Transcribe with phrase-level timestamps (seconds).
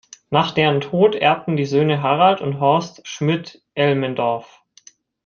[0.31, 4.63] Nach deren Tod erbten die Söhne, Harald und Horst Schmidt-Elmendorff.